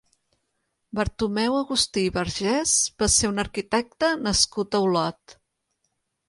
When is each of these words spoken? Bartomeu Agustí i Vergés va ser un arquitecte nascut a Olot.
Bartomeu 0.99 1.57
Agustí 1.57 2.05
i 2.09 2.13
Vergés 2.15 2.73
va 3.03 3.11
ser 3.17 3.31
un 3.35 3.45
arquitecte 3.45 4.11
nascut 4.25 4.79
a 4.79 4.83
Olot. 4.89 5.37